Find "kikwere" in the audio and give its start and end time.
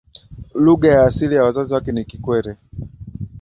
2.05-2.57